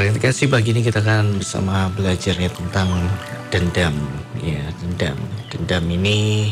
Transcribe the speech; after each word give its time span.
Berarti 0.00 0.48
pagi 0.48 0.72
ini 0.72 0.80
kita 0.80 1.04
akan 1.04 1.44
bersama 1.44 1.92
belajar 1.92 2.32
ya 2.32 2.48
tentang 2.48 2.88
dendam. 3.52 3.92
Ya, 4.40 4.64
dendam. 4.80 5.20
Dendam 5.52 5.84
ini 5.92 6.48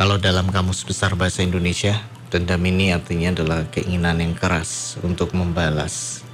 kalau 0.00 0.16
dalam 0.16 0.48
kamus 0.48 0.88
besar 0.88 1.12
bahasa 1.20 1.44
Indonesia, 1.44 2.00
dendam 2.32 2.64
ini 2.64 2.96
artinya 2.96 3.36
adalah 3.36 3.68
keinginan 3.68 4.24
yang 4.24 4.32
keras 4.32 4.96
untuk 5.04 5.36
membalas 5.36 6.24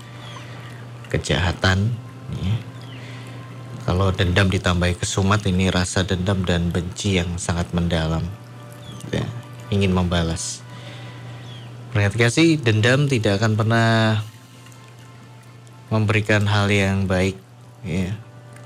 kejahatan. 1.11 1.91
Ya. 2.39 2.55
Kalau 3.83 4.15
dendam 4.15 4.47
ditambahi 4.47 4.95
kesumat 4.95 5.43
ini 5.51 5.75
rasa 5.75 6.07
dendam 6.07 6.47
dan 6.47 6.71
benci 6.71 7.19
yang 7.19 7.35
sangat 7.35 7.75
mendalam. 7.75 8.23
Ya, 9.11 9.27
ingin 9.75 9.91
membalas. 9.91 10.63
Perhatikan 11.93 12.33
sih 12.33 12.57
dendam 12.57 13.05
tidak 13.05 13.37
akan 13.37 13.53
pernah 13.53 14.25
memberikan 15.93 16.49
hal 16.49 16.73
yang 16.73 17.05
baik 17.05 17.37
ya. 17.85 18.17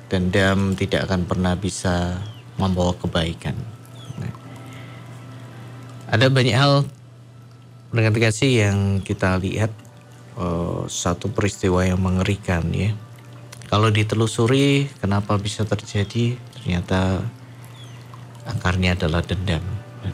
Dendam 0.06 0.78
tidak 0.78 1.10
akan 1.10 1.26
pernah 1.26 1.58
bisa 1.58 2.22
membawa 2.54 2.94
kebaikan. 2.94 3.58
Nah. 4.22 4.30
Ada 6.06 6.30
banyak 6.30 6.54
hal 6.54 6.86
dengan 7.90 8.14
kasih 8.14 8.70
yang 8.70 8.78
kita 9.02 9.42
lihat 9.42 9.74
uh, 10.38 10.86
satu 10.86 11.26
peristiwa 11.26 11.82
yang 11.82 11.98
mengerikan 11.98 12.70
ya. 12.70 12.95
Kalau 13.66 13.90
ditelusuri 13.90 14.86
kenapa 15.02 15.34
bisa 15.42 15.66
terjadi 15.66 16.38
ternyata 16.62 17.26
akarnya 18.46 18.95
adalah 18.95 19.26
dendam. 19.26 19.66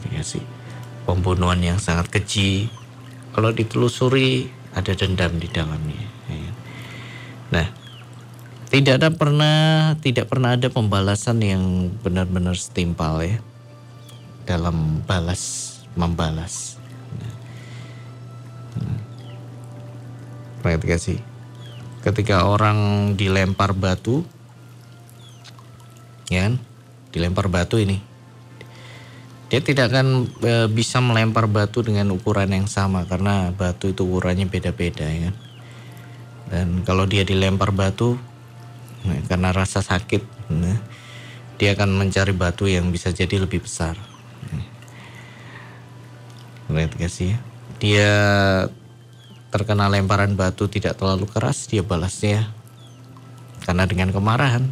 Kasih 0.09 0.41
pembunuhan 1.05 1.61
yang 1.61 1.77
sangat 1.77 2.09
keji 2.09 2.73
kalau 3.33 3.49
ditelusuri 3.49 4.47
ada 4.73 4.93
dendam 4.93 5.37
di 5.41 5.49
dalamnya. 5.49 6.05
Ya. 6.29 6.51
Nah, 7.53 7.67
tidak 8.69 9.01
ada 9.01 9.09
pernah 9.13 9.57
tidak 10.01 10.29
pernah 10.29 10.53
ada 10.53 10.69
pembalasan 10.69 11.41
yang 11.41 11.89
benar-benar 12.01 12.57
setimpal 12.57 13.21
ya 13.25 13.41
dalam 14.45 15.01
balas 15.05 15.75
membalas. 15.97 16.77
Nah. 20.61 20.77
kasih. 20.77 21.19
Ketika 22.03 22.43
orang 22.45 23.13
dilempar 23.15 23.71
batu, 23.71 24.27
ya 26.27 26.51
kan? 26.51 26.59
dilempar 27.13 27.45
batu 27.45 27.77
ini 27.77 28.12
dia 29.53 29.61
tidak 29.61 29.93
akan 29.93 30.25
e, 30.41 30.53
bisa 30.65 30.97
melempar 30.97 31.45
batu 31.45 31.85
dengan 31.85 32.09
ukuran 32.09 32.49
yang 32.49 32.65
sama 32.65 33.05
karena 33.05 33.53
batu 33.53 33.93
itu 33.93 34.01
ukurannya 34.01 34.49
beda-beda 34.49 35.05
ya. 35.05 35.29
Dan 36.49 36.81
kalau 36.81 37.05
dia 37.05 37.21
dilempar 37.21 37.69
batu 37.69 38.17
nah, 39.05 39.21
karena 39.29 39.53
rasa 39.53 39.85
sakit, 39.85 40.25
nah, 40.49 40.81
dia 41.61 41.77
akan 41.77 42.01
mencari 42.01 42.33
batu 42.33 42.65
yang 42.65 42.89
bisa 42.89 43.13
jadi 43.13 43.45
lebih 43.45 43.61
besar. 43.61 43.93
Lihat 46.73 46.97
kasih 46.97 47.37
ya. 47.37 47.39
Dia 47.77 48.11
terkena 49.53 49.85
lemparan 49.85 50.33
batu 50.33 50.65
tidak 50.65 50.97
terlalu 50.97 51.29
keras, 51.29 51.69
dia 51.69 51.85
balasnya 51.85 52.49
karena 53.69 53.85
dengan 53.85 54.09
kemarahan 54.09 54.65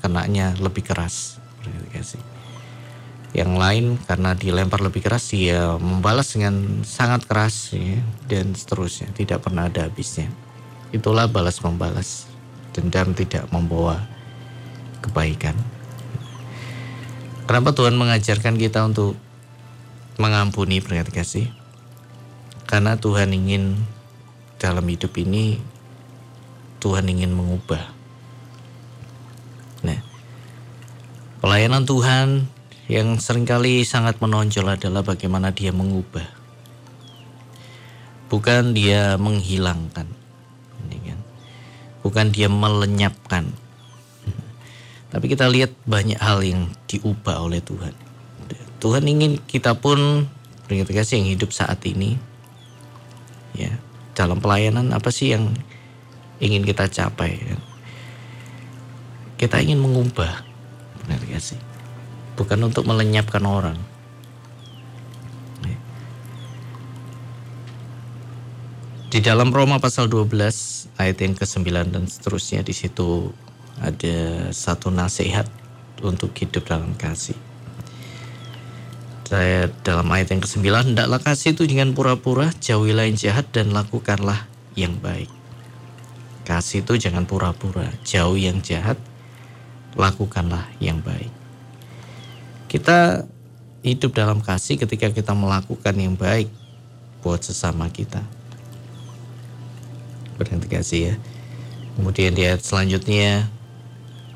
kenanya 0.00 0.56
lebih 0.56 0.88
keras. 0.88 1.36
Lihat 1.68 2.00
kasih 2.00 2.35
yang 3.36 3.60
lain 3.60 4.00
karena 4.08 4.32
dilempar 4.32 4.80
lebih 4.80 5.04
keras 5.04 5.28
dia 5.28 5.76
membalas 5.76 6.32
dengan 6.32 6.80
sangat 6.88 7.28
keras 7.28 7.76
ya, 7.76 8.00
dan 8.24 8.56
seterusnya. 8.56 9.12
Tidak 9.12 9.44
pernah 9.44 9.68
ada 9.68 9.84
habisnya. 9.84 10.32
Itulah 10.88 11.28
balas 11.28 11.60
membalas 11.60 12.24
dendam 12.72 13.12
tidak 13.12 13.44
membawa 13.52 14.00
kebaikan. 15.04 15.52
Kenapa 17.44 17.76
Tuhan 17.76 18.00
mengajarkan 18.00 18.56
kita 18.56 18.88
untuk 18.88 19.20
mengampuni 20.16 20.80
berkat 20.80 21.12
kasih 21.12 21.52
karena 22.64 22.96
Tuhan 22.96 23.36
ingin 23.36 23.76
dalam 24.56 24.88
hidup 24.88 25.12
ini 25.20 25.60
Tuhan 26.80 27.04
ingin 27.04 27.36
mengubah. 27.36 27.84
Nah 29.84 30.00
pelayanan 31.44 31.84
Tuhan 31.84 32.55
yang 32.86 33.18
sering 33.18 33.42
kali 33.42 33.82
sangat 33.82 34.22
menonjol 34.22 34.78
adalah 34.78 35.02
bagaimana 35.02 35.50
dia 35.50 35.74
mengubah. 35.74 36.22
Bukan 38.30 38.74
dia 38.78 39.18
menghilangkan. 39.18 40.06
Kan? 40.86 41.20
Bukan 42.06 42.26
dia 42.30 42.46
melenyapkan. 42.46 43.50
Tapi 45.10 45.26
kita 45.26 45.50
lihat 45.50 45.74
banyak 45.82 46.18
hal 46.18 46.42
yang 46.46 46.70
diubah 46.86 47.42
oleh 47.42 47.58
Tuhan. 47.58 47.94
Tuhan 48.78 49.02
ingin 49.06 49.42
kita 49.42 49.74
pun 49.74 50.30
beringat 50.66 50.94
kasih 50.94 51.22
yang 51.22 51.30
hidup 51.34 51.50
saat 51.50 51.82
ini. 51.86 52.14
Ya, 53.56 53.74
dalam 54.14 54.38
pelayanan 54.38 54.94
apa 54.94 55.10
sih 55.10 55.34
yang 55.34 55.50
ingin 56.38 56.62
kita 56.62 56.86
capai? 56.86 57.42
Kita 59.38 59.58
ingin 59.58 59.82
mengubah. 59.82 60.46
Benar 61.02 61.22
kasih 61.26 61.65
bukan 62.36 62.68
untuk 62.68 62.84
melenyapkan 62.84 63.42
orang. 63.42 63.80
Di 69.06 69.24
dalam 69.24 69.48
Roma 69.48 69.80
pasal 69.80 70.12
12 70.12 70.92
ayat 71.00 71.16
yang 71.24 71.32
ke-9 71.32 71.64
dan 71.88 72.04
seterusnya 72.04 72.60
di 72.60 72.76
situ 72.76 73.32
ada 73.80 74.50
satu 74.52 74.92
nasihat 74.92 75.48
untuk 76.04 76.36
hidup 76.36 76.68
dalam 76.68 76.92
kasih. 77.00 77.38
Saya 79.26 79.72
dalam 79.82 80.06
ayat 80.12 80.36
yang 80.36 80.44
ke-9, 80.44 80.92
hendaklah 80.92 81.18
kasih 81.18 81.56
itu 81.56 81.66
jangan 81.66 81.98
pura-pura, 81.98 82.52
jauhilah 82.62 83.10
yang 83.10 83.18
jahat 83.18 83.50
dan 83.50 83.74
lakukanlah 83.74 84.46
yang 84.78 84.94
baik. 85.02 85.32
Kasih 86.46 86.86
itu 86.86 86.94
jangan 86.94 87.26
pura-pura, 87.26 87.90
jauh 88.06 88.38
yang 88.38 88.62
jahat, 88.62 88.94
lakukanlah 89.98 90.70
yang 90.78 91.02
baik. 91.02 91.35
Kita 92.76 93.24
hidup 93.80 94.12
dalam 94.12 94.44
kasih 94.44 94.76
ketika 94.76 95.08
kita 95.08 95.32
melakukan 95.32 95.96
yang 95.96 96.12
baik 96.12 96.52
buat 97.24 97.40
sesama 97.40 97.88
kita. 97.88 98.20
Berhenti 100.36 100.68
kasih 100.68 101.00
ya. 101.00 101.14
Kemudian 101.96 102.36
di 102.36 102.44
ayat 102.44 102.60
selanjutnya, 102.60 103.48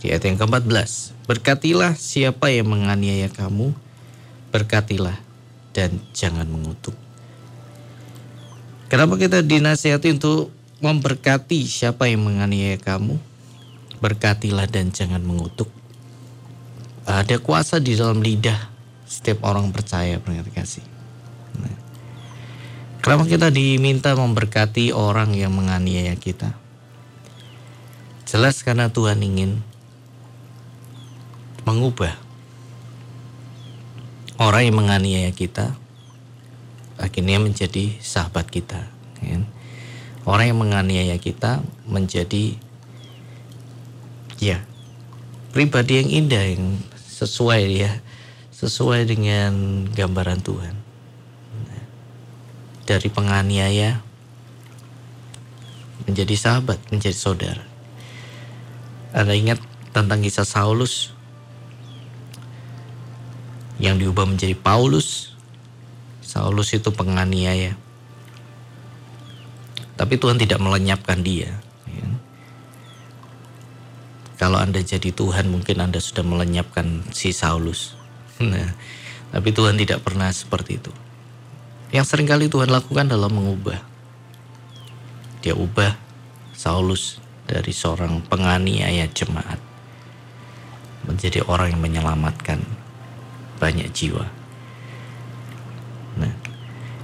di 0.01 0.09
ayat 0.09 0.25
yang 0.25 0.41
ke-14. 0.41 1.13
Berkatilah 1.29 1.93
siapa 2.01 2.49
yang 2.49 2.73
menganiaya 2.73 3.29
kamu, 3.29 3.77
berkatilah 4.49 5.21
dan 5.77 6.01
jangan 6.17 6.49
mengutuk. 6.49 6.97
Kenapa 8.89 9.21
kita 9.21 9.45
dinasihati 9.45 10.17
untuk 10.17 10.49
memberkati 10.81 11.61
siapa 11.69 12.09
yang 12.09 12.25
menganiaya 12.25 12.81
kamu? 12.81 13.21
Berkatilah 14.01 14.65
dan 14.65 14.97
jangan 14.97 15.21
mengutuk 15.21 15.69
ada 17.19 17.37
kuasa 17.43 17.83
di 17.83 17.99
dalam 17.99 18.23
lidah 18.23 18.71
setiap 19.11 19.43
orang 19.43 19.75
percaya 19.75 20.23
pendengar 20.23 20.47
kasih. 20.55 20.87
Nah. 21.59 21.77
Kenapa 23.03 23.27
kita 23.27 23.51
diminta 23.51 24.15
memberkati 24.15 24.95
orang 24.95 25.35
yang 25.35 25.51
menganiaya 25.51 26.15
kita? 26.15 26.55
Jelas 28.29 28.63
karena 28.63 28.93
Tuhan 28.93 29.19
ingin 29.19 29.59
mengubah 31.67 32.15
orang 34.39 34.63
yang 34.71 34.77
menganiaya 34.79 35.35
kita 35.35 35.75
akhirnya 37.01 37.41
menjadi 37.41 37.97
sahabat 37.99 38.47
kita. 38.53 38.87
Ya. 39.25 39.43
Orang 40.29 40.47
yang 40.53 40.61
menganiaya 40.61 41.17
kita 41.17 41.65
menjadi 41.89 42.55
ya 44.41 44.61
pribadi 45.53 46.01
yang 46.01 46.09
indah 46.09 46.45
yang 46.45 46.65
sesuai 47.21 47.63
ya. 47.69 47.93
Sesuai 48.57 49.05
dengan 49.05 49.85
gambaran 49.93 50.41
Tuhan. 50.41 50.75
Dari 52.89 53.09
penganiaya 53.13 54.01
menjadi 56.09 56.35
sahabat 56.35 56.81
menjadi 56.89 57.15
saudara. 57.15 57.65
Anda 59.13 59.37
ingat 59.37 59.61
tentang 59.93 60.25
kisah 60.25 60.49
Saulus? 60.49 61.15
Yang 63.81 64.09
diubah 64.09 64.27
menjadi 64.27 64.57
Paulus. 64.59 65.33
Saulus 66.21 66.75
itu 66.75 66.91
penganiaya. 66.93 67.79
Tapi 69.97 70.17
Tuhan 70.17 70.41
tidak 70.41 70.61
melenyapkan 70.61 71.21
dia 71.21 71.70
kalau 74.41 74.57
Anda 74.57 74.81
jadi 74.81 75.13
Tuhan 75.13 75.53
mungkin 75.53 75.85
Anda 75.85 76.01
sudah 76.01 76.25
melenyapkan 76.25 77.13
si 77.13 77.37
Saulus. 77.37 77.93
Nah, 78.41 78.73
tapi 79.37 79.53
Tuhan 79.53 79.77
tidak 79.77 80.01
pernah 80.01 80.33
seperti 80.33 80.81
itu. 80.81 80.89
Yang 81.93 82.09
sering 82.09 82.25
kali 82.25 82.49
Tuhan 82.49 82.73
lakukan 82.73 83.13
adalah 83.13 83.29
mengubah. 83.29 83.77
Dia 85.45 85.53
ubah 85.53 85.93
Saulus 86.57 87.21
dari 87.45 87.69
seorang 87.69 88.25
penganiaya 88.25 89.13
jemaat 89.13 89.61
menjadi 91.05 91.45
orang 91.45 91.77
yang 91.77 91.85
menyelamatkan 91.85 92.65
banyak 93.61 93.93
jiwa. 93.93 94.25
Nah, 96.17 96.33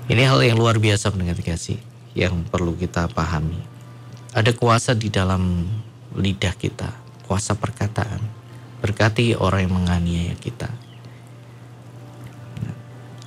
ini 0.08 0.24
hal 0.24 0.40
yang 0.40 0.56
luar 0.56 0.80
biasa 0.80 1.12
pendengar 1.12 1.36
kasih 1.44 1.76
yang 2.16 2.48
perlu 2.48 2.72
kita 2.80 3.12
pahami. 3.12 3.60
Ada 4.32 4.56
kuasa 4.56 4.96
di 4.96 5.12
dalam 5.12 5.68
lidah 6.16 6.56
kita, 6.56 7.06
kuasa 7.26 7.58
perkataan. 7.58 8.23
Berkati 8.81 9.34
orang 9.34 9.67
yang 9.67 9.75
menganiaya 9.82 10.34
kita. 10.38 10.70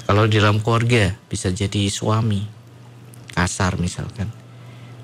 Kalau 0.10 0.26
di 0.26 0.42
dalam 0.42 0.58
keluarga 0.64 1.14
bisa 1.30 1.54
jadi 1.54 1.86
suami 1.86 2.42
kasar 3.30 3.78
misalkan, 3.78 4.26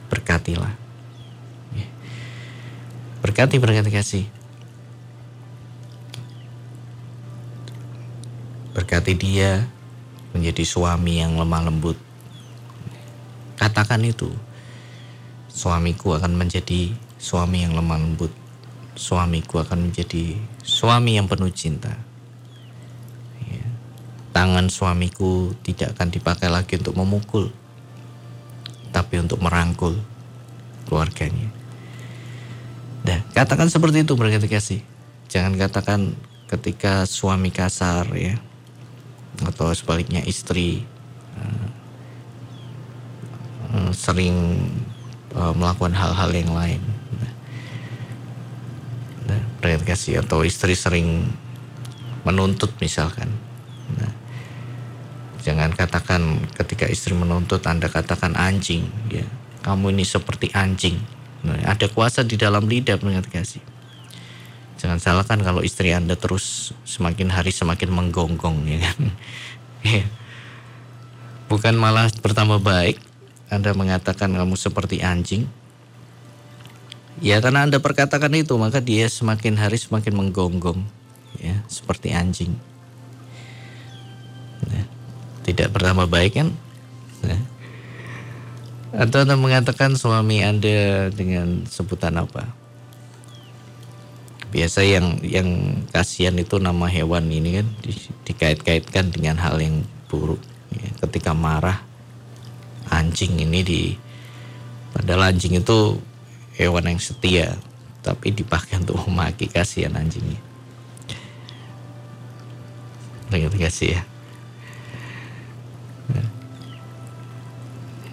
berkatilah. 0.09 0.73
Ya. 1.77 1.87
Berkati 3.21 3.61
berkati 3.61 3.91
kasih. 3.93 4.25
Berkati 8.73 9.13
dia 9.13 9.69
menjadi 10.33 10.65
suami 10.65 11.21
yang 11.21 11.37
lemah 11.37 11.69
lembut. 11.69 12.01
Katakan 13.61 14.01
itu. 14.03 14.33
Suamiku 15.53 16.17
akan 16.17 16.35
menjadi 16.35 16.91
suami 17.21 17.63
yang 17.63 17.77
lemah 17.77 18.01
lembut. 18.01 18.44
Suamiku 18.95 19.59
akan 19.59 19.91
menjadi 19.91 20.39
suami 20.63 21.19
yang 21.19 21.27
penuh 21.27 21.51
cinta. 21.51 21.91
Ya. 23.43 23.67
Tangan 24.31 24.71
suamiku 24.71 25.51
tidak 25.67 25.99
akan 25.99 26.15
dipakai 26.15 26.47
lagi 26.47 26.79
untuk 26.79 26.95
memukul, 26.95 27.51
tapi 28.95 29.19
untuk 29.19 29.43
merangkul 29.43 29.99
keluarganya. 30.87 31.51
Nah, 33.05 33.19
katakan 33.35 33.67
seperti 33.67 34.07
itu 34.07 34.15
berarti 34.15 34.47
kasih. 34.47 34.81
Jangan 35.27 35.59
katakan 35.59 36.15
ketika 36.47 37.03
suami 37.03 37.51
kasar 37.51 38.07
ya, 38.15 38.39
atau 39.43 39.75
sebaliknya 39.75 40.23
istri 40.23 40.87
uh, 41.35 41.67
uh, 43.75 43.91
sering 43.91 44.55
uh, 45.35 45.51
melakukan 45.51 45.91
hal-hal 45.91 46.31
yang 46.31 46.55
lain. 46.55 46.81
Nah, 49.65 49.81
kasih 49.81 50.21
atau 50.21 50.45
istri 50.45 50.77
sering 50.77 51.25
menuntut 52.21 52.69
misalkan. 52.77 53.33
Nah, 53.97 54.13
jangan 55.41 55.73
katakan 55.73 56.45
ketika 56.53 56.85
istri 56.85 57.17
menuntut 57.17 57.65
Anda 57.65 57.89
katakan 57.89 58.37
anjing 58.37 58.85
ya. 59.09 59.25
Kamu 59.65 59.89
ini 59.89 60.05
seperti 60.05 60.53
anjing. 60.53 61.01
Nah, 61.41 61.57
ada 61.65 61.89
kuasa 61.89 62.21
di 62.21 62.37
dalam 62.37 62.69
lidah 62.69 63.01
pendengar 63.01 63.25
kasih. 63.25 63.61
Jangan 64.77 65.01
salahkan 65.01 65.41
kalau 65.41 65.65
istri 65.65 65.89
Anda 65.89 66.13
terus 66.13 66.77
semakin 66.85 67.33
hari 67.33 67.49
semakin 67.49 67.89
menggonggong 67.89 68.69
ya 68.69 68.77
kan. 68.85 69.01
Iya. 69.81 70.05
Bukan 71.49 71.77
malah 71.77 72.09
bertambah 72.21 72.61
baik, 72.61 72.97
anda 73.53 73.69
mengatakan 73.77 74.33
kamu 74.33 74.57
seperti 74.57 75.05
anjing, 75.05 75.45
ya 77.23 77.39
karena 77.39 77.63
Anda 77.67 77.79
perkatakan 77.79 78.31
itu 78.35 78.55
maka 78.59 78.83
dia 78.83 79.07
semakin 79.07 79.55
hari 79.55 79.79
semakin 79.79 80.13
menggonggong, 80.15 80.83
ya 81.39 81.55
seperti 81.67 82.11
anjing. 82.11 82.55
Nah, 84.65 84.85
tidak 85.45 85.71
bertambah 85.75 86.07
baik 86.09 86.33
kan? 86.41 86.49
Nah. 87.23 87.41
Atau 88.95 89.27
Anda 89.27 89.35
mengatakan 89.35 89.99
suami 89.99 90.39
Anda 90.39 91.11
dengan 91.11 91.67
sebutan 91.67 92.15
apa? 92.15 92.47
Biasa 94.55 94.87
yang 94.87 95.19
yang 95.19 95.83
kasihan 95.91 96.39
itu 96.39 96.63
nama 96.63 96.87
hewan 96.87 97.27
ini 97.27 97.59
kan 97.59 97.67
dikait-kaitkan 98.23 99.11
dengan 99.11 99.35
hal 99.35 99.59
yang 99.59 99.83
buruk. 100.07 100.39
Ya, 100.71 100.87
ketika 101.03 101.35
marah 101.35 101.83
anjing 102.87 103.35
ini 103.35 103.59
di 103.67 103.81
padahal 104.95 105.35
anjing 105.35 105.59
itu 105.59 105.99
hewan 106.55 106.87
yang 106.89 107.01
setia 107.01 107.55
tapi 108.01 108.31
dipakai 108.31 108.81
untuk 108.81 108.99
memaki 109.07 109.49
kasihan 109.49 109.95
anjingnya 109.95 110.39
terima 113.29 113.57
kasih 113.57 113.99
ya 113.99 114.01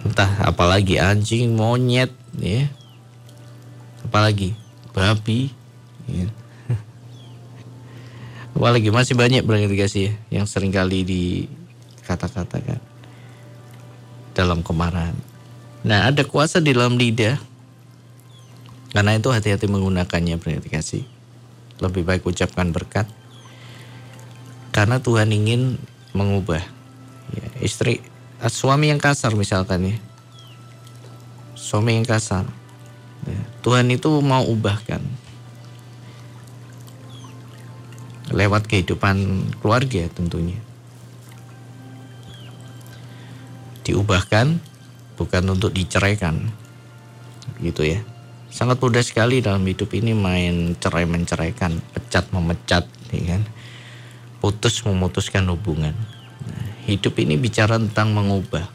entah 0.03 0.31
apalagi 0.43 0.99
anjing 0.99 1.55
monyet 1.55 2.11
ya 2.35 2.67
apalagi 4.03 4.51
babi 4.91 5.49
ya. 6.05 6.27
apalagi 8.53 8.91
masih 8.91 9.15
banyak 9.15 9.41
berarti 9.47 9.77
kasih 9.79 10.03
ya 10.11 10.13
yang 10.41 10.45
sering 10.45 10.75
kali 10.75 11.07
dikata-katakan 11.07 12.93
dalam 14.33 14.65
kemarahan. 14.65 15.15
Nah, 15.85 16.09
ada 16.09 16.25
kuasa 16.25 16.57
di 16.57 16.73
dalam 16.73 16.97
lidah. 16.97 17.37
Karena 18.93 19.17
itu 19.17 19.33
hati-hati 19.33 19.65
menggunakannya 19.65 20.37
berarti 20.37 20.69
kasih. 20.69 21.03
Lebih 21.81 22.05
baik 22.05 22.23
ucapkan 22.29 22.69
berkat. 22.69 23.09
Karena 24.69 25.01
Tuhan 25.01 25.33
ingin 25.33 25.81
mengubah. 26.13 26.61
Ya, 27.33 27.47
istri, 27.59 28.05
eh, 28.39 28.51
suami 28.53 28.93
yang 28.93 29.01
kasar 29.01 29.33
misalkan 29.33 29.89
ya. 29.89 29.97
Suami 31.57 31.97
yang 31.97 32.05
kasar. 32.05 32.45
Ya, 33.25 33.41
Tuhan 33.65 33.89
itu 33.89 34.21
mau 34.21 34.45
ubahkan. 34.45 35.01
Lewat 38.29 38.69
kehidupan 38.69 39.49
keluarga 39.57 40.05
tentunya. 40.13 40.61
diubahkan 43.83 44.63
bukan 45.19 45.43
untuk 45.51 45.75
diceraikan 45.75 46.49
gitu 47.59 47.83
ya 47.83 47.99
sangat 48.53 48.77
mudah 48.77 49.01
sekali 49.01 49.41
dalam 49.41 49.65
hidup 49.65 49.89
ini 49.97 50.13
main 50.13 50.77
cerai 50.77 51.09
menceraikan 51.09 51.81
pecat 51.97 52.29
memecat 52.29 52.85
ya 53.09 53.33
kan? 53.33 53.41
Putus 54.37 54.85
memutuskan 54.85 55.49
hubungan. 55.49 55.97
Nah, 56.45 56.67
hidup 56.85 57.17
ini 57.17 57.33
bicara 57.41 57.81
tentang 57.81 58.13
mengubah. 58.13 58.69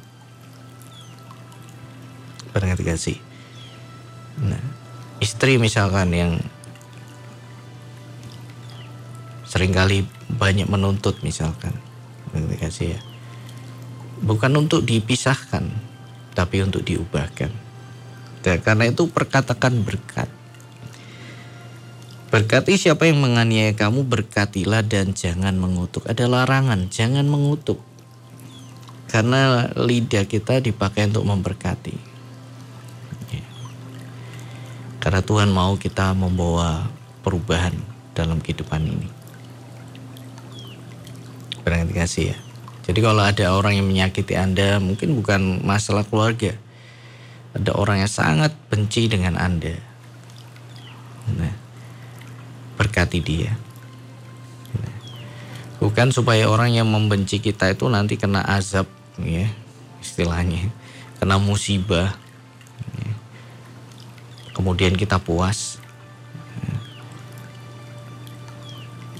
Berarti 2.50 2.82
gak 2.82 2.99
sih? 2.99 3.18
Nah 4.42 4.78
istri 5.23 5.58
misalkan 5.62 6.11
yang 6.14 6.32
sering 9.47 9.70
kali 9.70 10.06
banyak 10.26 10.66
menuntut 10.66 11.23
misalkan. 11.23 11.75
Berarti 12.35 12.54
gak 12.58 12.75
sih 12.75 12.88
ya? 12.99 13.00
Bukan 14.18 14.50
untuk 14.58 14.82
dipisahkan, 14.82 15.62
tapi 16.35 16.66
untuk 16.66 16.82
diubahkan. 16.82 17.67
Dan 18.49 18.64
karena 18.64 18.88
itu 18.88 19.05
perkatakan 19.12 19.85
berkat. 19.85 20.25
Berkati 22.33 22.81
siapa 22.81 23.05
yang 23.05 23.21
menganiaya 23.21 23.76
kamu, 23.76 24.09
berkatilah 24.09 24.81
dan 24.88 25.12
jangan 25.12 25.52
mengutuk. 25.61 26.09
Ada 26.09 26.25
larangan, 26.25 26.88
jangan 26.88 27.28
mengutuk. 27.28 27.76
Karena 29.12 29.69
lidah 29.76 30.25
kita 30.25 30.64
dipakai 30.64 31.12
untuk 31.12 31.28
memberkati. 31.28 31.97
Ya. 33.37 33.45
Karena 34.97 35.21
Tuhan 35.21 35.52
mau 35.52 35.76
kita 35.76 36.17
membawa 36.17 36.88
perubahan 37.21 37.76
dalam 38.17 38.40
kehidupan 38.40 38.81
ini. 38.81 39.09
Berarti 41.69 41.93
kasih 41.93 42.25
ya. 42.33 42.38
Jadi 42.88 43.05
kalau 43.05 43.21
ada 43.21 43.52
orang 43.52 43.76
yang 43.76 43.85
menyakiti 43.85 44.33
Anda, 44.40 44.81
mungkin 44.81 45.12
bukan 45.21 45.61
masalah 45.61 46.09
keluarga. 46.09 46.57
Ada 47.57 47.73
orang 47.73 48.05
yang 48.05 48.12
sangat 48.12 48.52
benci 48.69 49.09
dengan 49.09 49.40
Anda. 49.40 49.73
Nah, 51.33 51.55
berkati 52.76 53.21
dia. 53.25 53.57
Nah, 54.76 54.97
bukan 55.81 56.12
supaya 56.12 56.49
orang 56.49 56.76
yang 56.76 56.88
membenci 56.88 57.40
kita 57.40 57.73
itu 57.73 57.88
nanti 57.88 58.21
kena 58.21 58.45
azab, 58.45 58.85
ya, 59.21 59.49
istilahnya, 60.00 60.69
kena 61.21 61.40
musibah. 61.40 62.12
Ya. 63.00 63.12
Kemudian 64.52 64.97
kita 64.97 65.17
puas. 65.17 65.81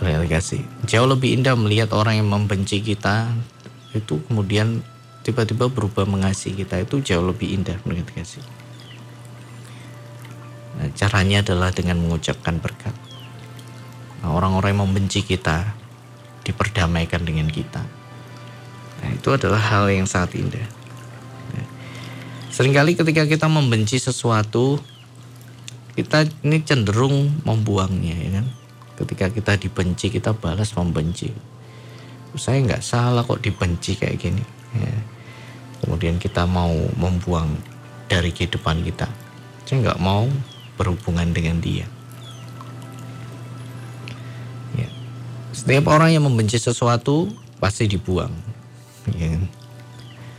Ya. 0.05 0.21
kasih. 0.29 0.63
Jauh 0.85 1.09
lebih 1.09 1.33
indah 1.35 1.57
melihat 1.57 1.91
orang 1.97 2.21
yang 2.21 2.29
membenci 2.29 2.85
kita 2.85 3.33
itu 3.97 4.21
kemudian 4.29 4.85
tiba-tiba 5.29 5.69
berubah 5.69 6.09
mengasihi 6.09 6.65
kita 6.65 6.81
itu 6.81 7.05
jauh 7.05 7.29
lebih 7.29 7.53
indah 7.61 7.77
menurut 7.85 8.09
kasih. 8.17 8.41
Nah, 10.81 10.89
caranya 10.97 11.45
adalah 11.45 11.69
dengan 11.69 12.01
mengucapkan 12.01 12.57
berkat. 12.57 12.97
Nah, 14.25 14.33
orang-orang 14.33 14.73
yang 14.73 14.89
membenci 14.89 15.21
kita 15.21 15.77
diperdamaikan 16.49 17.29
dengan 17.29 17.45
kita. 17.53 17.85
Nah, 19.05 19.11
itu 19.13 19.29
adalah 19.29 19.61
hal 19.61 19.93
yang 19.93 20.09
sangat 20.09 20.41
indah. 20.41 20.65
Nah, 21.53 21.67
Seringkali 22.49 22.97
ketika 22.97 23.29
kita 23.29 23.53
membenci 23.53 24.01
sesuatu, 24.01 24.81
kita 25.93 26.25
ini 26.41 26.65
cenderung 26.65 27.45
membuangnya 27.45 28.17
ya 28.17 28.31
kan. 28.41 28.47
Ketika 28.97 29.29
kita 29.29 29.53
dibenci, 29.61 30.09
kita 30.09 30.33
balas 30.33 30.73
membenci. 30.73 31.29
Saya 32.33 32.65
nggak 32.65 32.81
salah 32.81 33.29
kok 33.29 33.45
dibenci 33.45 33.93
kayak 33.93 34.17
gini. 34.17 34.43
Ya. 34.73 35.18
Kemudian 35.83 36.19
kita 36.19 36.45
mau 36.45 36.75
membuang 36.99 37.55
dari 38.09 38.33
kehidupan 38.33 38.83
kita. 38.83 39.07
Saya 39.69 39.85
nggak 39.85 40.01
mau 40.01 40.27
berhubungan 40.81 41.29
dengan 41.31 41.61
dia. 41.61 41.85
Ya. 44.75 44.89
Setiap 45.53 45.93
orang 45.93 46.17
yang 46.17 46.25
membenci 46.25 46.57
sesuatu 46.57 47.29
pasti 47.61 47.87
dibuang. 47.87 48.33
Ya. 49.15 49.37
Kan? 49.37 49.45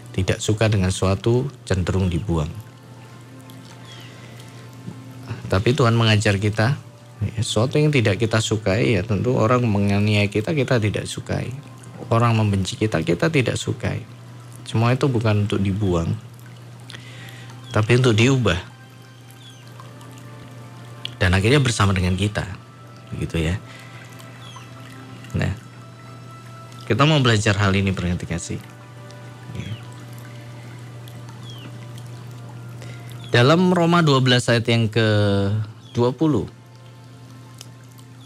Tidak 0.10 0.40
suka 0.44 0.68
dengan 0.68 0.92
sesuatu 0.92 1.48
cenderung 1.64 2.12
dibuang. 2.12 2.50
Tapi 5.50 5.74
Tuhan 5.74 5.96
mengajar 5.98 6.38
kita 6.38 6.78
ya, 7.24 7.42
sesuatu 7.42 7.82
yang 7.82 7.90
tidak 7.90 8.22
kita 8.22 8.38
sukai 8.38 8.94
ya 8.94 9.02
tentu 9.02 9.34
orang 9.34 9.66
menganiaya 9.66 10.28
kita 10.28 10.52
kita 10.52 10.78
tidak 10.78 11.06
sukai. 11.08 11.50
Orang 12.10 12.38
membenci 12.38 12.76
kita 12.76 13.02
kita 13.06 13.30
tidak 13.30 13.56
sukai. 13.56 14.19
Semua 14.70 14.94
itu 14.94 15.10
bukan 15.10 15.50
untuk 15.50 15.58
dibuang, 15.66 16.14
tapi 17.74 17.98
untuk 17.98 18.14
diubah. 18.14 18.62
Dan 21.18 21.34
akhirnya 21.34 21.58
bersama 21.58 21.90
dengan 21.90 22.14
kita, 22.14 22.46
begitu 23.10 23.50
ya. 23.50 23.58
Nah, 25.34 25.58
kita 26.86 27.02
mau 27.10 27.18
belajar 27.18 27.58
hal 27.58 27.74
ini 27.74 27.90
berarti 27.90 28.30
kasih. 28.30 28.62
Ya. 29.58 29.74
Dalam 33.34 33.74
Roma 33.74 34.06
12 34.06 34.54
ayat 34.54 34.66
yang 34.70 34.86
ke-20 34.86 36.34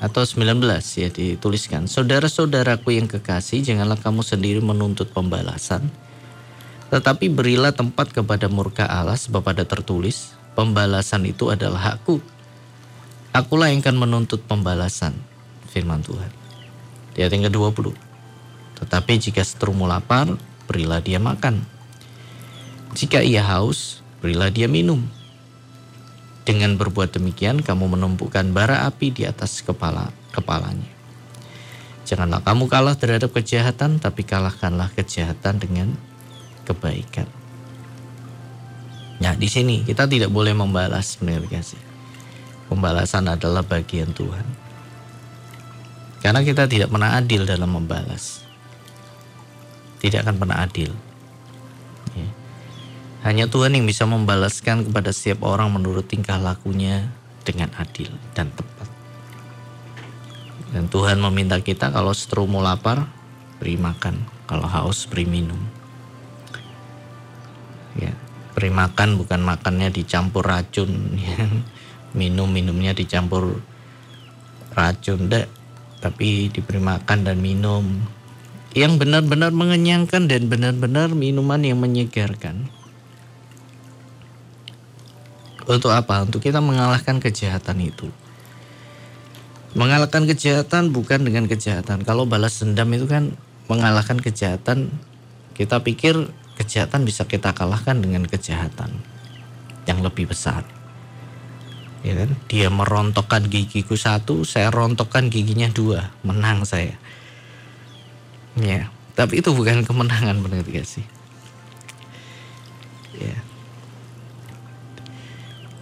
atau 0.03 0.23
19 0.27 0.59
ya 0.99 1.07
dituliskan, 1.07 1.87
Saudara-saudaraku 1.87 2.99
yang 2.99 3.07
kekasih, 3.07 3.63
janganlah 3.63 3.95
kamu 3.95 4.19
sendiri 4.27 4.59
menuntut 4.59 5.07
pembalasan, 5.15 5.87
tetapi 6.93 7.25
berilah 7.25 7.73
tempat 7.73 8.13
kepada 8.13 8.45
murka 8.53 8.85
Allah 8.85 9.17
sebab 9.17 9.41
ada 9.49 9.65
tertulis, 9.65 10.37
pembalasan 10.53 11.25
itu 11.25 11.49
adalah 11.49 11.97
hakku. 11.97 12.21
Akulah 13.33 13.73
yang 13.73 13.81
akan 13.81 13.97
menuntut 13.97 14.45
pembalasan, 14.45 15.17
firman 15.73 16.05
Tuhan. 16.05 16.29
Di 17.17 17.25
ayat 17.25 17.33
yang 17.33 17.49
ke-20. 17.49 17.97
Tetapi 18.77 19.13
jika 19.17 19.41
seterumu 19.41 19.89
lapar, 19.89 20.37
berilah 20.69 21.01
dia 21.01 21.17
makan. 21.17 21.65
Jika 22.93 23.25
ia 23.25 23.41
haus, 23.41 24.05
berilah 24.21 24.53
dia 24.53 24.69
minum. 24.69 25.01
Dengan 26.45 26.77
berbuat 26.77 27.09
demikian, 27.09 27.65
kamu 27.65 27.89
menumpukan 27.97 28.53
bara 28.53 28.85
api 28.85 29.09
di 29.09 29.25
atas 29.25 29.65
kepala 29.65 30.13
kepalanya. 30.29 30.93
Janganlah 32.05 32.45
kamu 32.45 32.69
kalah 32.69 32.93
terhadap 32.93 33.33
kejahatan, 33.33 33.97
tapi 33.97 34.21
kalahkanlah 34.21 34.93
kejahatan 34.93 35.57
dengan 35.57 35.97
kebaikan. 36.63 37.27
Nah, 39.23 39.39
di 39.39 39.47
sini 39.47 39.87
kita 39.87 40.03
tidak 40.03 40.27
boleh 40.27 40.51
membalas 40.51 41.15
benar 41.15 41.47
kasih. 41.47 41.79
Pembalasan 42.67 43.29
adalah 43.31 43.63
bagian 43.63 44.11
Tuhan. 44.11 44.43
Karena 46.23 46.43
kita 46.43 46.67
tidak 46.67 46.91
pernah 46.91 47.15
adil 47.15 47.47
dalam 47.47 47.71
membalas. 47.71 48.43
Tidak 50.03 50.23
akan 50.23 50.35
pernah 50.39 50.63
adil. 50.63 50.91
Ya. 52.15 52.27
Hanya 53.23 53.47
Tuhan 53.47 53.75
yang 53.75 53.87
bisa 53.87 54.03
membalaskan 54.03 54.87
kepada 54.91 55.15
setiap 55.15 55.47
orang 55.47 55.71
menurut 55.71 56.07
tingkah 56.07 56.39
lakunya 56.39 57.07
dengan 57.47 57.71
adil 57.79 58.11
dan 58.35 58.51
tepat. 58.51 58.87
Dan 60.75 60.91
Tuhan 60.91 61.21
meminta 61.21 61.59
kita 61.63 61.91
kalau 61.95 62.11
seterumu 62.11 62.59
lapar, 62.59 63.07
beri 63.63 63.79
makan. 63.79 64.19
Kalau 64.47 64.67
haus, 64.67 65.07
beri 65.07 65.23
minum 65.23 65.82
ya 67.97 68.13
beri 68.53 68.69
makan 68.69 69.17
bukan 69.17 69.41
makannya 69.41 69.89
dicampur 69.89 70.45
racun 70.45 71.17
ya. 71.17 71.49
minum 72.13 72.49
minumnya 72.49 72.93
dicampur 72.93 73.61
racun 74.77 75.29
deh 75.29 75.45
tapi 76.01 76.51
diberi 76.53 76.81
makan 76.81 77.25
dan 77.25 77.41
minum 77.41 78.01
yang 78.73 78.97
benar-benar 78.97 79.53
mengenyangkan 79.53 80.25
dan 80.25 80.49
benar-benar 80.49 81.13
minuman 81.13 81.61
yang 81.61 81.77
menyegarkan 81.77 82.69
untuk 85.63 85.95
apa? 85.95 86.27
Untuk 86.27 86.43
kita 86.43 86.59
mengalahkan 86.59 87.23
kejahatan 87.23 87.79
itu. 87.79 88.11
Mengalahkan 89.73 90.27
kejahatan 90.27 90.91
bukan 90.91 91.23
dengan 91.23 91.47
kejahatan. 91.47 92.03
Kalau 92.03 92.27
balas 92.27 92.59
dendam 92.61 92.91
itu 92.93 93.07
kan 93.07 93.33
mengalahkan 93.71 94.19
kejahatan, 94.19 94.91
kita 95.55 95.81
pikir 95.81 96.29
kejahatan 96.63 97.03
bisa 97.03 97.27
kita 97.27 97.51
kalahkan 97.51 97.99
dengan 97.99 98.23
kejahatan 98.23 99.03
yang 99.83 99.99
lebih 99.99 100.31
besar. 100.31 100.63
Ya 102.03 102.19
kan? 102.19 102.35
Dia 102.51 102.67
merontokkan 102.67 103.47
gigiku 103.47 103.95
satu, 103.95 104.43
saya 104.43 104.71
rontokkan 104.71 105.31
giginya 105.31 105.71
dua, 105.71 106.11
menang 106.23 106.67
saya. 106.67 106.95
Ya, 108.59 108.91
tapi 109.15 109.39
itu 109.39 109.55
bukan 109.55 109.87
kemenangan 109.87 110.39
benar 110.43 110.67
gak 110.67 110.87
sih? 110.87 111.05
Ya. 113.17 113.39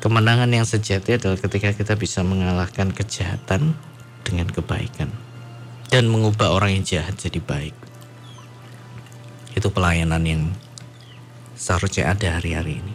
Kemenangan 0.01 0.49
yang 0.49 0.65
sejati 0.65 1.17
adalah 1.17 1.37
ketika 1.37 1.73
kita 1.77 1.93
bisa 1.93 2.25
mengalahkan 2.25 2.89
kejahatan 2.89 3.77
dengan 4.25 4.49
kebaikan 4.49 5.13
dan 5.91 6.07
mengubah 6.09 6.53
orang 6.53 6.79
yang 6.79 6.85
jahat 6.85 7.17
jadi 7.17 7.37
baik. 7.37 7.75
Itu 9.53 9.69
pelayanan 9.69 10.23
yang 10.23 10.41
seharusnya 11.61 12.09
ada 12.09 12.41
hari-hari 12.41 12.81
ini. 12.81 12.93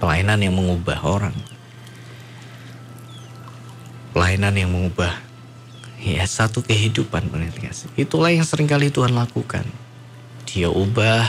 Pelayanan 0.00 0.40
yang 0.40 0.56
mengubah 0.56 1.04
orang. 1.04 1.36
Pelayanan 4.16 4.56
yang 4.56 4.72
mengubah 4.72 5.12
ya 6.00 6.24
satu 6.24 6.64
kehidupan 6.64 7.28
kasih. 7.60 7.92
Itulah 8.00 8.32
yang 8.32 8.48
sering 8.48 8.64
kali 8.64 8.88
Tuhan 8.88 9.12
lakukan. 9.12 9.68
Dia 10.48 10.72
ubah 10.72 11.28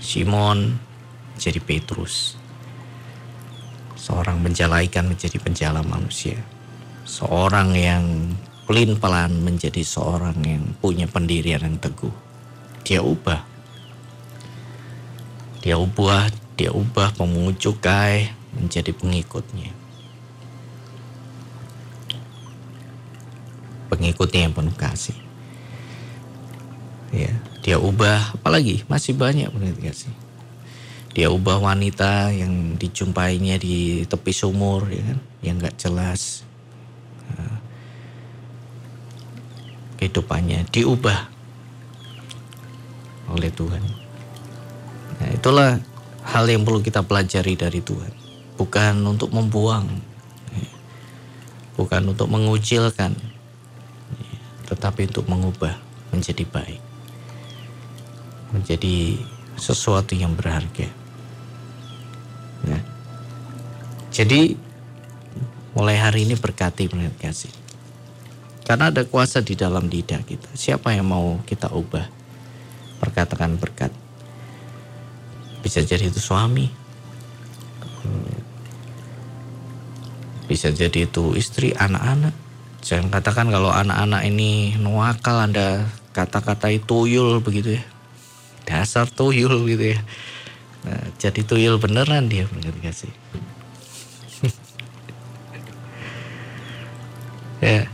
Simon 0.00 0.80
jadi 1.36 1.60
Petrus. 1.60 2.40
Seorang 4.00 4.40
penjala 4.40 4.80
ikan 4.88 5.12
menjadi 5.12 5.36
penjala 5.36 5.84
manusia. 5.84 6.40
Seorang 7.04 7.76
yang 7.76 8.32
pelin 8.64 8.96
pelan 8.96 9.44
menjadi 9.44 9.84
seorang 9.84 10.40
yang 10.40 10.64
punya 10.80 11.04
pendirian 11.04 11.60
yang 11.62 11.76
teguh. 11.76 12.14
Dia 12.82 13.04
ubah 13.04 13.51
dia 15.62 15.78
ubah, 15.78 16.26
dia 16.58 16.74
ubah 16.74 17.14
pemungut 17.14 17.54
cukai 17.62 18.34
menjadi 18.50 18.90
pengikutnya. 18.90 19.70
Pengikutnya 23.86 24.50
yang 24.50 24.54
penuh 24.58 24.74
kasih. 24.74 25.14
Ya, 27.14 27.30
dia 27.62 27.78
ubah, 27.78 28.34
apalagi 28.34 28.82
masih 28.90 29.14
banyak 29.14 29.54
penuh 29.54 29.78
kasih. 29.78 30.10
Dia 31.14 31.30
ubah 31.30 31.62
wanita 31.62 32.34
yang 32.34 32.74
dijumpainya 32.74 33.54
di 33.60 34.02
tepi 34.02 34.32
sumur, 34.34 34.90
ya 34.90 35.14
kan, 35.14 35.18
yang 35.46 35.56
nggak 35.62 35.78
jelas. 35.78 36.42
Nah, 37.30 37.60
kehidupannya 40.00 40.66
diubah 40.72 41.30
oleh 43.30 43.52
Tuhan. 43.54 44.01
Nah, 45.22 45.30
itulah 45.30 45.78
hal 46.26 46.50
yang 46.50 46.66
perlu 46.66 46.82
kita 46.82 47.06
pelajari 47.06 47.54
dari 47.54 47.78
Tuhan. 47.78 48.10
Bukan 48.58 49.06
untuk 49.06 49.30
membuang, 49.30 49.86
bukan 51.78 52.02
untuk 52.10 52.26
mengucilkan, 52.26 53.14
tetapi 54.66 55.06
untuk 55.06 55.30
mengubah 55.30 55.78
menjadi 56.10 56.42
baik, 56.42 56.82
menjadi 58.50 59.22
sesuatu 59.54 60.18
yang 60.18 60.34
berharga. 60.34 60.90
Nah, 62.66 62.82
jadi 64.10 64.58
mulai 65.78 66.02
hari 66.02 66.26
ini 66.26 66.34
berkati 66.34 66.90
benar 66.90 67.14
kasih. 67.14 67.54
Karena 68.66 68.90
ada 68.90 69.06
kuasa 69.06 69.38
di 69.38 69.54
dalam 69.54 69.86
lidah 69.86 70.22
kita. 70.26 70.50
Siapa 70.54 70.94
yang 70.94 71.06
mau 71.06 71.38
kita 71.46 71.70
ubah? 71.70 72.06
Perkatakan 73.02 73.58
berkat 73.58 73.90
bisa 75.62 75.80
jadi 75.80 76.10
itu 76.10 76.18
suami 76.18 76.66
bisa 80.50 80.68
jadi 80.68 81.08
itu 81.08 81.32
istri 81.38 81.72
anak-anak 81.72 82.34
jangan 82.84 83.08
katakan 83.08 83.48
kalau 83.48 83.72
anak-anak 83.72 84.26
ini 84.26 84.76
nuakal 84.76 85.38
anda 85.38 85.88
kata-kata 86.12 86.68
tuyul 86.84 87.40
begitu 87.40 87.80
ya 87.80 87.82
dasar 88.68 89.08
tuyul 89.08 89.64
gitu 89.64 89.96
ya 89.96 90.00
Nah, 90.82 90.98
jadi 91.14 91.46
tuyul 91.46 91.78
beneran 91.78 92.26
dia 92.26 92.42
berkat 92.50 92.74
kasih. 92.82 93.14
ya. 97.62 97.86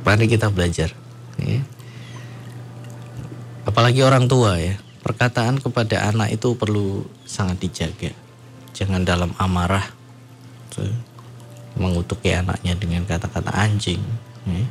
Mari 0.00 0.24
kita 0.24 0.48
belajar. 0.48 0.96
Ya. 1.36 1.60
Apalagi 3.64 4.00
orang 4.04 4.28
tua 4.30 4.60
ya. 4.60 4.76
Perkataan 5.00 5.58
kepada 5.58 6.12
anak 6.12 6.36
itu 6.36 6.52
perlu 6.54 7.08
sangat 7.24 7.60
dijaga. 7.60 8.12
Jangan 8.76 9.02
dalam 9.02 9.32
amarah 9.40 9.84
mengutuki 11.76 12.32
anaknya 12.32 12.76
dengan 12.76 13.04
kata-kata 13.08 13.52
anjing. 13.52 14.00
Ya 14.44 14.64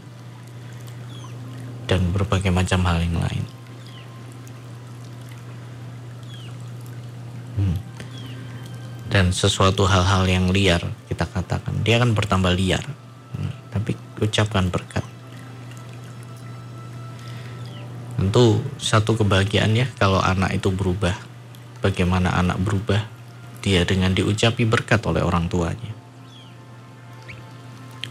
dan 1.89 2.13
berbagai 2.13 2.53
macam 2.53 2.86
hal 2.86 3.01
yang 3.01 3.17
lain. 3.17 3.43
Hmm. 7.58 7.77
Dan 9.10 9.34
sesuatu 9.34 9.89
hal-hal 9.89 10.29
yang 10.29 10.53
liar 10.53 10.86
kita 11.10 11.25
katakan, 11.25 11.81
dia 11.81 11.98
akan 11.98 12.13
bertambah 12.13 12.53
liar. 12.53 12.86
Hmm. 13.34 13.51
Tapi 13.74 13.98
ucapkan 14.22 14.69
berkat. 14.69 15.01
Tentu 18.19 18.59
satu 18.75 19.15
kebahagiaan 19.15 19.71
ya 19.79 19.88
kalau 19.95 20.19
anak 20.19 20.59
itu 20.59 20.67
berubah. 20.69 21.15
Bagaimana 21.79 22.35
anak 22.35 22.59
berubah? 22.59 23.07
Dia 23.63 23.88
dengan 23.88 24.11
diucapi 24.11 24.67
berkat 24.67 24.99
oleh 25.07 25.23
orang 25.23 25.47
tuanya. 25.47 25.95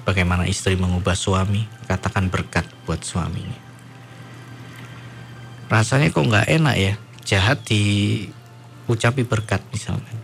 Bagaimana 0.08 0.48
istri 0.48 0.72
mengubah 0.72 1.12
suami, 1.12 1.68
katakan 1.84 2.32
berkat 2.32 2.64
buat 2.88 3.04
suaminya 3.04 3.68
rasanya 5.68 6.08
kok 6.08 6.24
nggak 6.24 6.48
enak 6.48 6.76
ya 6.80 6.92
jahat 7.28 7.60
diucapi 7.68 9.22
berkat 9.28 9.60
misalnya 9.68 10.16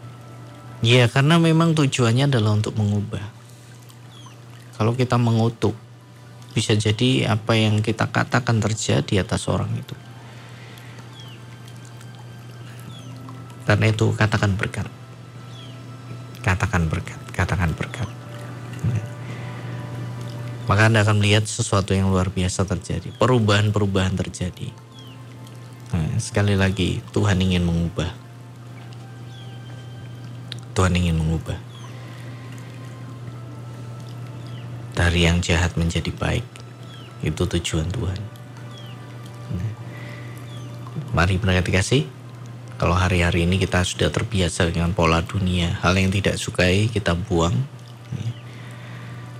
ya 0.80 1.04
karena 1.12 1.36
memang 1.36 1.76
tujuannya 1.76 2.32
adalah 2.32 2.56
untuk 2.56 2.72
mengubah 2.80 3.20
kalau 4.80 4.96
kita 4.96 5.20
mengutuk 5.20 5.76
bisa 6.54 6.78
jadi 6.78 7.34
apa 7.34 7.58
yang 7.58 7.82
kita 7.82 8.06
katakan 8.08 8.62
terjadi 8.62 9.26
atas 9.26 9.50
orang 9.50 9.74
itu. 9.74 9.96
Karena 13.66 13.90
itu 13.90 14.14
katakan 14.14 14.54
berkat. 14.54 14.86
Katakan 16.40 16.86
berkat 16.86 17.24
katakan 17.34 17.74
berkat. 17.74 18.06
Maka 20.64 20.88
Anda 20.88 21.04
akan 21.04 21.20
melihat 21.20 21.44
sesuatu 21.44 21.92
yang 21.92 22.08
luar 22.08 22.32
biasa 22.32 22.64
terjadi. 22.64 23.12
Perubahan-perubahan 23.20 24.16
terjadi. 24.16 24.72
Nah, 25.92 26.16
sekali 26.16 26.56
lagi 26.56 27.04
Tuhan 27.12 27.36
ingin 27.36 27.68
mengubah. 27.68 28.08
Tuhan 30.72 30.96
ingin 30.96 31.20
mengubah. 31.20 31.58
Dari 34.94 35.26
yang 35.26 35.42
jahat 35.42 35.74
menjadi 35.74 36.14
baik. 36.14 36.46
Itu 37.20 37.50
tujuan 37.50 37.90
Tuhan. 37.90 38.20
Nah, 39.58 39.72
mari 41.10 41.36
berkati 41.36 41.70
kasih. 41.74 42.02
Kalau 42.74 42.94
hari-hari 42.94 43.46
ini 43.46 43.58
kita 43.58 43.82
sudah 43.86 44.10
terbiasa 44.10 44.66
dengan 44.70 44.90
pola 44.94 45.22
dunia, 45.22 45.78
hal 45.82 45.94
yang 45.94 46.10
tidak 46.10 46.38
sukai 46.38 46.90
kita 46.90 47.14
buang. 47.14 47.54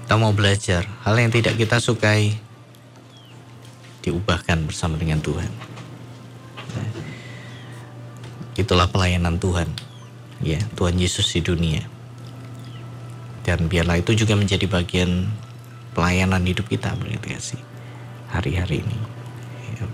Kita 0.04 0.20
mau 0.20 0.36
belajar, 0.36 0.84
hal 1.02 1.16
yang 1.16 1.32
tidak 1.32 1.56
kita 1.56 1.80
sukai 1.80 2.36
diubahkan 4.04 4.68
bersama 4.68 5.00
dengan 5.00 5.18
Tuhan. 5.24 5.48
Itulah 8.54 8.86
pelayanan 8.86 9.40
Tuhan. 9.40 9.66
Ya, 10.44 10.60
Tuhan 10.76 10.94
Yesus 11.00 11.32
di 11.34 11.40
dunia. 11.40 11.93
Dan 13.44 13.68
biarlah 13.68 14.00
itu 14.00 14.16
juga 14.16 14.34
menjadi 14.34 14.64
bagian 14.64 15.28
pelayanan 15.92 16.42
hidup 16.48 16.66
kita 16.66 16.96
berarti 16.96 17.28
kasih 17.28 17.60
hari-hari 18.32 18.82
ini. 18.82 18.98
Ya. 19.78 19.86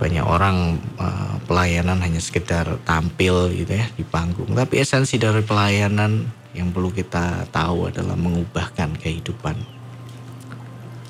Banyak 0.00 0.24
orang 0.24 0.80
uh, 0.96 1.36
pelayanan 1.44 2.00
hanya 2.00 2.22
sekedar 2.22 2.80
tampil 2.88 3.52
gitu 3.52 3.76
ya 3.76 3.86
di 3.92 4.06
panggung, 4.06 4.54
tapi 4.56 4.80
esensi 4.80 5.20
dari 5.20 5.44
pelayanan 5.44 6.24
yang 6.56 6.72
perlu 6.72 6.90
kita 6.90 7.50
tahu 7.52 7.92
adalah 7.92 8.16
mengubahkan 8.16 8.96
kehidupan. 8.96 9.60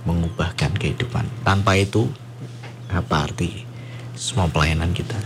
Mengubahkan 0.09 0.74
kehidupan. 0.74 1.28
Tanpa 1.46 1.76
itu 1.76 2.09
apa 2.90 3.30
arti 3.30 3.62
semua 4.18 4.50
pelayanan 4.50 4.90
kita? 4.90 5.16